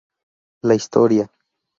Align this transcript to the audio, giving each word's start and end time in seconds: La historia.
La 0.63 0.73
historia. 0.73 1.29